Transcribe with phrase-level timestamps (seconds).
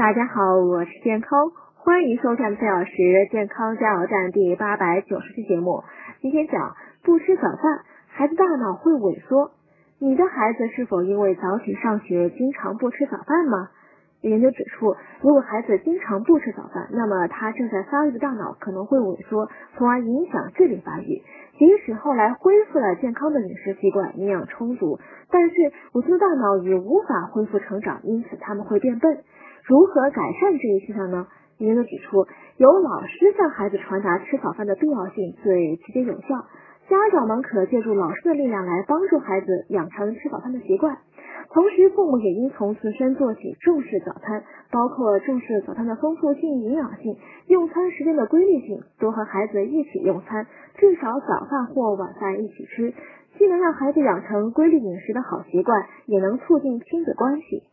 [0.00, 5.84] 大家好，我是健康，欢迎收看四小时健康加油站第八百九十期节目。
[6.22, 9.50] 今天讲不吃早饭，孩子大脑会萎缩。
[9.98, 13.68] 你的孩子是否因为早起上学，经常不吃早饭吗？
[14.22, 21.22] 研究指出，如果孩子经常不吃早饭，那么他正在发育的大脑可能会萎缩，从而影响智力发育。
[21.58, 24.98] 即使后来恢复了健康的饮食习惯，营养充足，
[25.30, 25.54] 但是
[25.92, 29.24] 萎缩的大脑也无法恢复成长，因此他们会变笨。
[29.64, 31.26] 如何改善这一现象呢？
[31.58, 32.26] 研究指出，
[32.56, 36.46] 由老师向孩子传达吃早饭的必要性最直接有效。
[36.88, 40.96] 家长们可借助老师的力量来帮助孩子养成吃早餐的习惯，
[41.52, 47.16] 同时父母也应从自身做起，重视早餐，包括重视早餐的丰富性、营养性、
[47.48, 52.94] 用餐时间的规律性，多和孩子一起用餐，至少早饭或晚饭一起吃，
[53.36, 57.64] 既能让孩子养成规律饮食的好习惯，也能促进亲子关系。